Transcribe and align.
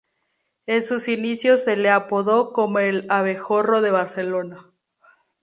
En 0.65 0.83
sus 0.83 1.07
inicios 1.09 1.63
se 1.63 1.75
le 1.77 1.91
apodó 1.91 2.53
como 2.53 2.79
"el 2.79 3.05
abejorro 3.07 3.81
de 3.81 3.91
Barcelona". 3.91 4.71